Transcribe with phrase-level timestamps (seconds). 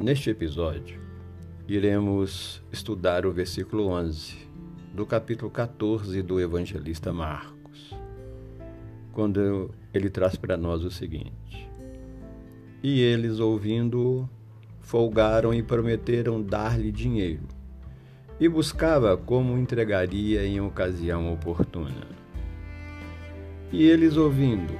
[0.00, 1.00] Neste episódio,
[1.66, 4.36] iremos estudar o versículo 11
[4.94, 7.92] do capítulo 14 do evangelista Marcos,
[9.10, 11.68] quando ele traz para nós o seguinte:
[12.80, 14.30] E eles, ouvindo,
[14.78, 17.48] folgaram e prometeram dar-lhe dinheiro,
[18.38, 22.06] e buscava como entregaria em ocasião oportuna.
[23.72, 24.78] E eles, ouvindo,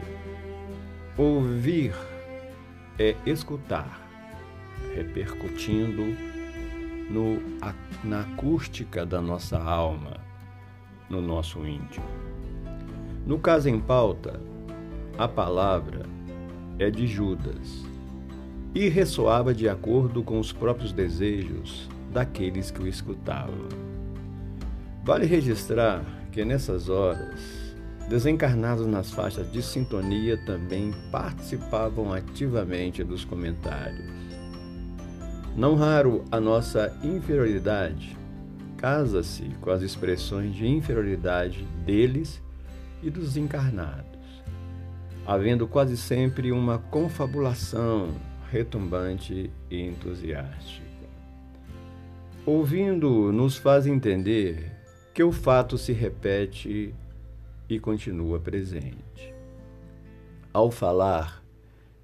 [1.16, 1.93] ouvir
[2.96, 4.07] é escutar
[4.95, 6.17] repercutindo
[7.11, 7.41] no,
[8.05, 10.17] na acústica da nossa alma,
[11.09, 12.07] no nosso íntimo.
[13.27, 14.41] No caso em pauta,
[15.17, 16.07] a palavra
[16.79, 17.85] é de Judas
[18.75, 23.69] e ressoava de acordo com os próprios desejos daqueles que o escutavam.
[25.05, 27.75] Vale registrar que nessas horas,
[28.08, 34.27] desencarnados nas faixas de sintonia também participavam ativamente dos comentários.
[35.56, 38.16] Não raro, a nossa inferioridade
[38.77, 42.40] casa-se com as expressões de inferioridade deles
[43.02, 44.42] e dos encarnados,
[45.27, 48.14] havendo quase sempre uma confabulação
[48.50, 50.86] retumbante e entusiástica.
[52.46, 54.72] Ouvindo, nos faz entender
[55.12, 56.94] que o fato se repete
[57.68, 59.34] e continua presente.
[60.52, 61.38] Ao falar,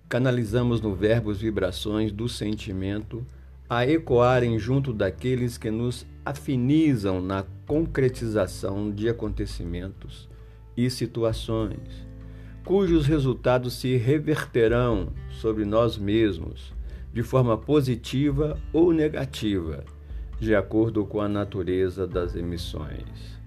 [0.09, 3.25] canalizamos no verbo as vibrações do sentimento
[3.69, 10.29] a ecoarem junto daqueles que nos afinizam na concretização de acontecimentos
[10.77, 12.07] e situações,
[12.65, 16.73] cujos resultados se reverterão sobre nós mesmos
[17.13, 19.85] de forma positiva ou negativa,
[20.41, 23.39] de acordo com a natureza das emissões.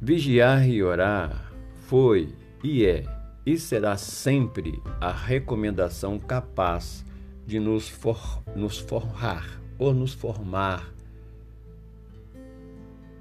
[0.00, 1.52] Vigiar e orar
[1.86, 2.28] foi
[2.62, 3.04] e é
[3.46, 7.04] e será sempre a recomendação capaz
[7.46, 10.92] de nos, for, nos forrar ou nos formar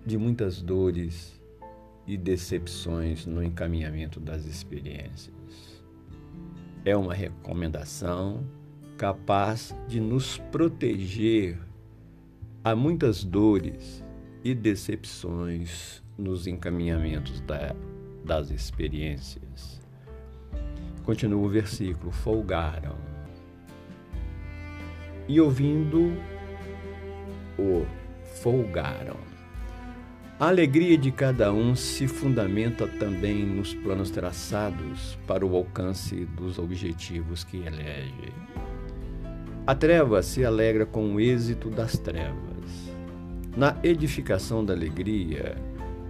[0.03, 1.39] de muitas dores
[2.07, 5.83] e decepções no encaminhamento das experiências.
[6.83, 8.43] É uma recomendação
[8.97, 11.59] capaz de nos proteger
[12.63, 14.03] a muitas dores
[14.43, 17.75] e decepções nos encaminhamentos da,
[18.23, 19.84] das experiências.
[21.05, 22.95] Continua o versículo: folgaram
[25.27, 26.13] e ouvindo
[27.57, 27.85] o
[28.41, 29.17] folgaram.
[30.37, 36.59] A alegria de cada um se fundamenta também nos planos traçados para o alcance dos
[36.59, 38.33] objetivos que elege.
[39.65, 42.91] A treva se alegra com o êxito das trevas.
[43.55, 45.55] Na edificação da alegria,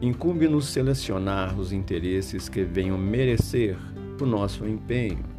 [0.01, 3.77] incumbe-nos selecionar os interesses que venham merecer
[4.23, 5.35] o nosso empenho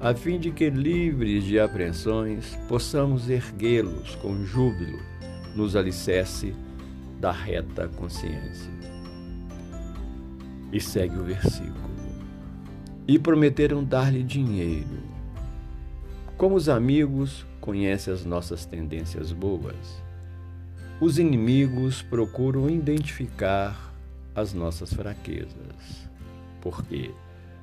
[0.00, 5.00] a fim de que, livres de apreensões, possamos erguê-los com júbilo
[5.56, 6.54] nos alicerce
[7.18, 8.70] da reta consciência.
[10.72, 11.88] E segue o versículo.
[13.08, 15.02] E prometeram dar-lhe dinheiro.
[16.36, 20.00] Como os amigos conhecem as nossas tendências boas,
[21.00, 23.92] os inimigos procuram identificar
[24.32, 26.08] as nossas fraquezas.
[26.60, 27.10] Porque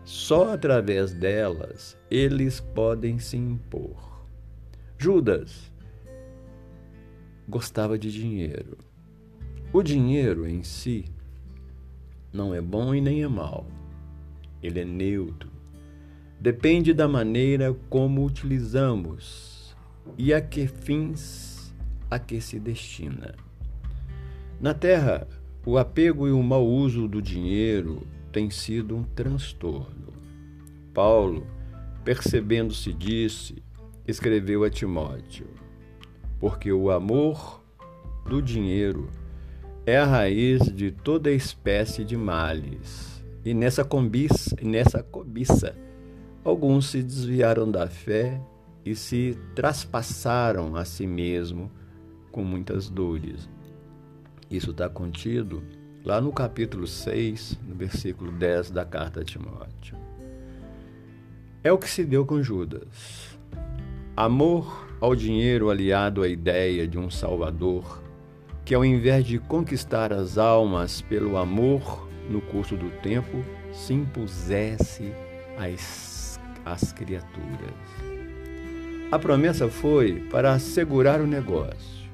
[0.06, 4.24] só através delas eles podem se impor.
[5.00, 5.72] Judas
[7.50, 8.78] gostava de dinheiro.
[9.74, 11.06] O dinheiro em si
[12.32, 13.66] não é bom e nem é mal.
[14.62, 15.50] Ele é neutro.
[16.40, 19.76] Depende da maneira como utilizamos
[20.18, 21.74] e a que fins
[22.12, 23.34] a que se destina.
[24.62, 25.28] Na Terra,
[25.66, 30.12] o apego e o mau uso do dinheiro tem sido um transtorno.
[30.94, 31.48] Paulo,
[32.04, 33.56] percebendo-se disso,
[34.06, 35.48] escreveu a Timóteo:
[36.38, 37.64] Porque o amor
[38.26, 39.10] do dinheiro
[39.86, 43.24] é a raiz de toda espécie de males.
[43.46, 45.74] E nessa cobiça, nessa cobiça
[46.44, 48.42] alguns se desviaram da fé
[48.84, 51.72] e se traspassaram a si mesmo
[52.34, 53.50] com muitas dores.
[54.52, 55.64] Isso está contido
[56.06, 59.98] lá no capítulo 6, no versículo 10 da carta a Timóteo.
[61.64, 63.36] É o que se deu com Judas.
[64.16, 68.04] Amor ao dinheiro aliado à ideia de um Salvador,
[68.64, 73.44] que ao invés de conquistar as almas pelo amor no curso do tempo,
[73.74, 75.12] se impusesse
[75.58, 77.74] às, às criaturas.
[79.12, 82.05] A promessa foi para assegurar o negócio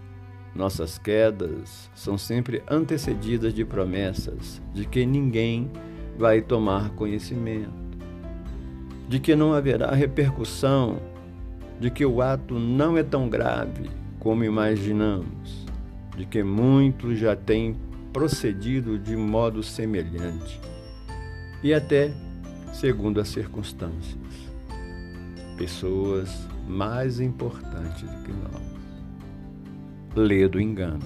[0.56, 5.72] nossas quedas são sempre antecedidas de promessas de que ninguém
[6.18, 7.72] vai tomar conhecimento,
[9.08, 11.00] de que não haverá repercussão
[11.82, 13.90] de que o ato não é tão grave
[14.20, 15.66] como imaginamos,
[16.16, 17.76] de que muitos já têm
[18.14, 20.62] procedido de modo semelhante
[21.64, 22.12] e até
[22.72, 24.16] segundo as circunstâncias.
[25.58, 28.81] Pessoas mais importantes do que nós.
[30.16, 31.06] Lê do engano.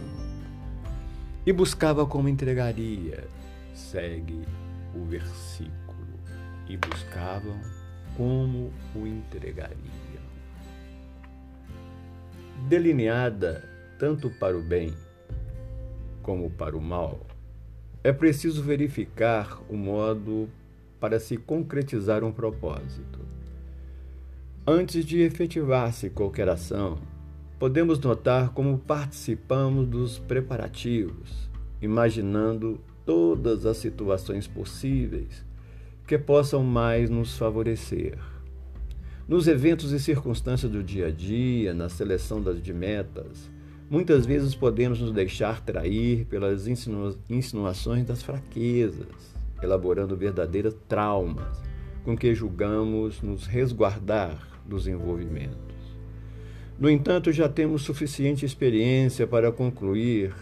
[1.46, 3.28] E buscava como entregaria.
[3.74, 4.42] Segue
[4.96, 5.74] o versículo.
[6.68, 7.60] E buscavam
[8.18, 10.26] como o entregariam.
[12.68, 13.70] Delineada
[14.00, 14.94] tanto para o bem
[16.22, 17.20] como para o mal,
[18.04, 20.50] é preciso verificar o modo
[21.00, 23.20] para se concretizar um propósito.
[24.66, 26.98] Antes de efetivar-se qualquer ação,
[27.66, 31.50] podemos notar como participamos dos preparativos,
[31.82, 35.44] imaginando todas as situações possíveis
[36.06, 38.20] que possam mais nos favorecer.
[39.28, 43.50] Nos eventos e circunstâncias do dia a dia, na seleção das de metas,
[43.90, 51.64] muitas vezes podemos nos deixar trair pelas insinuações das fraquezas, elaborando verdadeiras traumas
[52.04, 55.65] com que julgamos nos resguardar dos envolvimentos.
[56.78, 60.34] No entanto, já temos suficiente experiência para concluir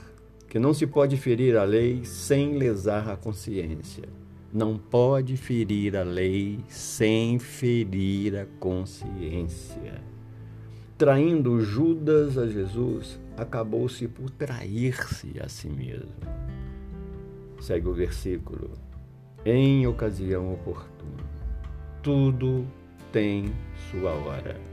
[0.49, 4.03] que não se pode ferir a lei sem lesar a consciência
[4.53, 9.99] não pode ferir a lei sem ferir a consciência.
[10.95, 16.13] Traindo Judas a Jesus, acabou-se por trair-se a si mesmo.
[17.59, 18.69] Segue o versículo.
[19.43, 21.23] Em ocasião oportuna,
[22.03, 22.65] tudo
[23.11, 23.51] tem
[23.89, 24.72] sua hora.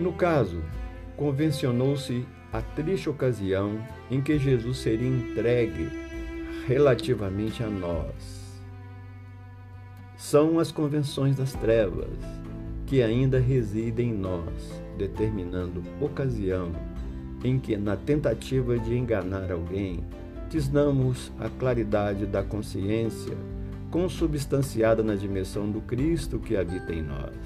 [0.00, 0.62] No caso,
[1.14, 3.78] convencionou-se a triste ocasião
[4.10, 5.90] em que Jesus seria entregue
[6.66, 8.62] relativamente a nós.
[10.16, 12.16] São as convenções das trevas
[12.86, 16.72] que ainda residem em nós, determinando ocasião
[17.44, 20.02] em que, na tentativa de enganar alguém,
[20.48, 23.36] tisnamos a claridade da consciência
[23.90, 27.36] consubstanciada na dimensão do Cristo que habita em nós.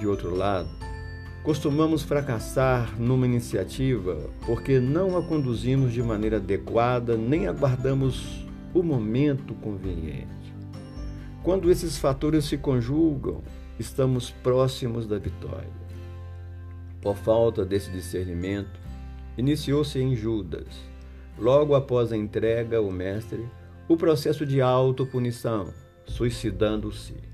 [0.00, 0.68] De outro lado,
[1.42, 9.52] Costumamos fracassar numa iniciativa porque não a conduzimos de maneira adequada nem aguardamos o momento
[9.54, 10.54] conveniente.
[11.42, 13.42] Quando esses fatores se conjugam,
[13.76, 15.82] estamos próximos da vitória.
[17.00, 18.78] Por falta desse discernimento,
[19.36, 20.68] iniciou-se em Judas,
[21.36, 23.44] logo após a entrega ao Mestre,
[23.88, 25.74] o processo de autopunição,
[26.06, 27.31] suicidando-se.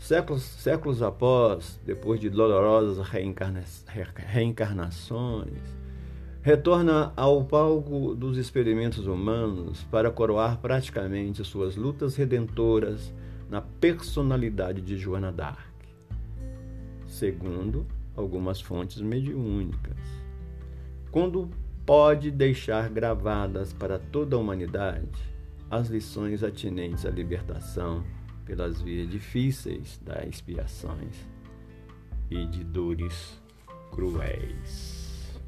[0.00, 3.62] Séculos, séculos após, depois de dolorosas reencarna
[4.16, 5.60] reencarnações,
[6.40, 13.12] retorna ao palco dos experimentos humanos para coroar praticamente suas lutas redentoras
[13.50, 15.60] na personalidade de Joana d'Arc,
[17.06, 17.86] segundo
[18.16, 19.98] algumas fontes mediúnicas.
[21.10, 21.50] Quando
[21.84, 25.30] pode deixar gravadas para toda a humanidade
[25.70, 28.02] as lições atinentes à libertação
[28.50, 31.14] pelas vias difíceis das expiações
[32.28, 33.40] e de dores
[33.92, 35.38] cruéis.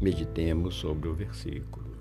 [0.00, 1.95] Meditemos sobre o versículo.